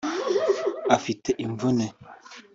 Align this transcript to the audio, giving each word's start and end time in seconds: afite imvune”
afite 0.95 1.29
imvune” 1.45 1.85